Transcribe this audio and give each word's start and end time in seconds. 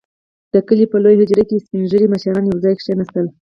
•د 0.53 0.55
کلي 0.67 0.85
په 0.91 0.97
لويه 1.03 1.19
حجره 1.21 1.43
کې 1.49 1.63
سپين 1.63 1.83
ږيري 1.91 2.07
مشران 2.13 2.43
يو 2.47 2.57
ځای 2.63 2.73
کښېناستل. 2.79 3.25